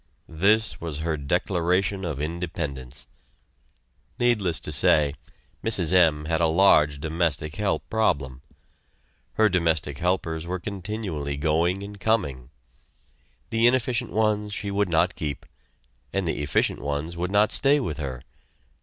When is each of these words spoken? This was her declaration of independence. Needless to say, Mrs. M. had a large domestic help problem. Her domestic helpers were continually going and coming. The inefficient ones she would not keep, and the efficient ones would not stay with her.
This 0.29 0.81
was 0.81 0.97
her 1.01 1.15
declaration 1.15 2.05
of 2.05 2.19
independence. 2.19 3.05
Needless 4.17 4.59
to 4.61 4.71
say, 4.71 5.13
Mrs. 5.63 5.93
M. 5.93 6.25
had 6.25 6.41
a 6.41 6.47
large 6.47 6.99
domestic 6.99 7.57
help 7.57 7.87
problem. 7.87 8.41
Her 9.33 9.47
domestic 9.47 9.99
helpers 9.99 10.47
were 10.47 10.57
continually 10.59 11.37
going 11.37 11.83
and 11.83 11.99
coming. 11.99 12.49
The 13.51 13.67
inefficient 13.67 14.09
ones 14.09 14.55
she 14.55 14.71
would 14.71 14.89
not 14.89 15.13
keep, 15.13 15.45
and 16.11 16.27
the 16.27 16.41
efficient 16.41 16.79
ones 16.81 17.15
would 17.15 17.29
not 17.29 17.51
stay 17.51 17.79
with 17.79 17.97
her. 17.99 18.23